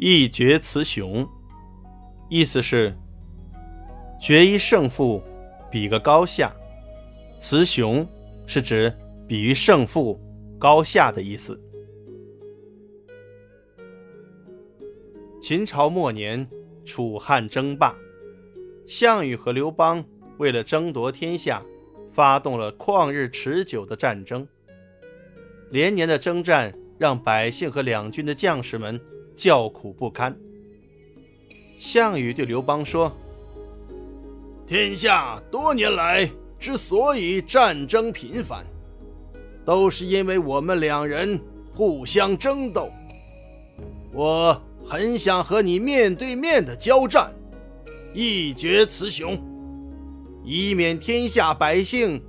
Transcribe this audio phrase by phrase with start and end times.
[0.00, 1.28] 一决雌雄，
[2.30, 2.96] 意思是
[4.20, 5.20] 决一胜负，
[5.72, 6.54] 比个高下。
[7.36, 8.06] 雌雄
[8.46, 8.94] 是指
[9.28, 10.16] 比喻胜负
[10.56, 11.60] 高下的意思。
[15.40, 16.48] 秦朝末年，
[16.84, 17.92] 楚汉争霸，
[18.86, 20.04] 项羽和刘邦
[20.38, 21.60] 为了争夺天下，
[22.12, 24.46] 发动了旷日持久的战争。
[25.72, 29.00] 连年的征战让百姓和两军的将士们。
[29.38, 30.36] 叫苦不堪。
[31.76, 33.12] 项羽对刘邦说
[34.66, 36.28] ：“天下多年来
[36.58, 38.66] 之所以战争频繁，
[39.64, 41.40] 都是因为我们两人
[41.72, 42.90] 互相争斗。
[44.12, 47.32] 我很想和你面对面的交战，
[48.12, 49.40] 一决雌雄，
[50.44, 52.20] 以免天下百姓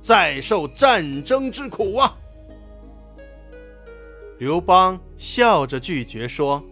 [0.00, 2.16] 再受战争之苦啊！”
[4.40, 6.64] 刘邦笑着拒绝说：“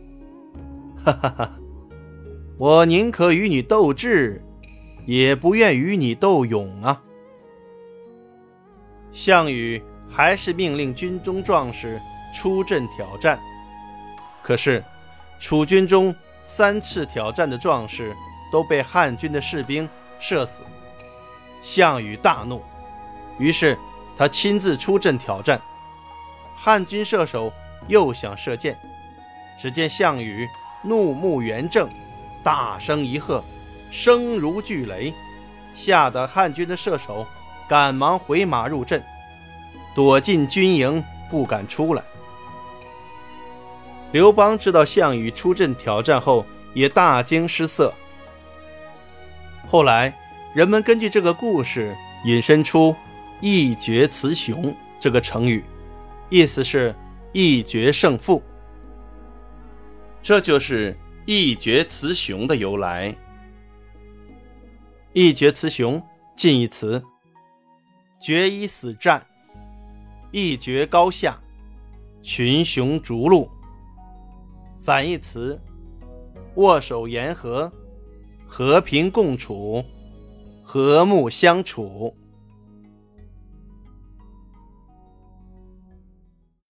[1.05, 1.53] 哈哈哈，
[2.57, 4.43] 我宁可与你斗智，
[5.05, 7.03] 也不愿与你斗勇啊。”
[9.13, 12.01] 项羽还是命令军中壮士
[12.35, 13.39] 出阵挑战，
[14.43, 14.83] 可是
[15.39, 18.17] 楚军中三次挑战的壮士
[18.51, 19.87] 都被汉军的士兵
[20.19, 20.63] 射死。
[21.61, 22.63] 项羽大怒，
[23.39, 23.77] 于是
[24.17, 25.61] 他亲自出阵挑战。
[26.61, 27.53] 汉军射手
[27.87, 28.77] 又想射箭，
[29.57, 30.49] 只见项羽
[30.83, 31.89] 怒目圆睁，
[32.43, 33.43] 大声一喝，
[33.93, 35.15] 声如巨雷，
[35.73, 37.25] 吓得汉军的射手
[37.69, 39.01] 赶忙回马入阵，
[39.95, 42.03] 躲进军营不敢出来。
[44.11, 47.95] 刘邦知道项羽出阵挑战后，也大惊失色。
[49.71, 50.13] 后来，
[50.55, 52.97] 人们根据这个故事引申出
[53.41, 55.63] “一决雌雄”这个成语。
[56.31, 56.95] 意思是
[57.33, 58.43] 一决胜负，
[60.21, 63.17] 这就是一决雌雄的由来。
[65.15, 66.03] 一决雌雄
[66.37, 67.03] 近义词：
[68.21, 69.27] 决一死战，
[70.31, 71.41] 一决高下，
[72.21, 73.49] 群雄逐鹿。
[74.83, 75.59] 反义词：
[76.57, 77.73] 握手言和，
[78.47, 79.83] 和平共处，
[80.63, 82.15] 和睦相处。